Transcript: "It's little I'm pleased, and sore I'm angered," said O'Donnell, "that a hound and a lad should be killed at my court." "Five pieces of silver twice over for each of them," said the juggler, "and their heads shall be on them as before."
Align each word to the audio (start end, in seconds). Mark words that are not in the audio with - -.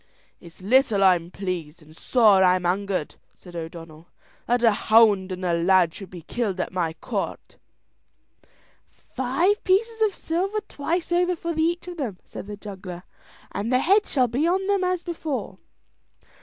"It's 0.39 0.63
little 0.63 1.03
I'm 1.03 1.29
pleased, 1.29 1.79
and 1.83 1.95
sore 1.95 2.43
I'm 2.43 2.65
angered," 2.65 3.17
said 3.35 3.55
O'Donnell, 3.55 4.07
"that 4.47 4.63
a 4.63 4.71
hound 4.71 5.31
and 5.31 5.45
a 5.45 5.53
lad 5.53 5.93
should 5.93 6.09
be 6.09 6.23
killed 6.23 6.59
at 6.59 6.73
my 6.73 6.93
court." 6.93 7.57
"Five 9.13 9.63
pieces 9.63 10.01
of 10.01 10.15
silver 10.15 10.61
twice 10.67 11.11
over 11.11 11.35
for 11.35 11.53
each 11.55 11.87
of 11.87 11.97
them," 11.97 12.17
said 12.25 12.47
the 12.47 12.57
juggler, 12.57 13.03
"and 13.51 13.71
their 13.71 13.79
heads 13.79 14.11
shall 14.11 14.27
be 14.27 14.47
on 14.47 14.65
them 14.65 14.83
as 14.83 15.03
before." 15.03 15.59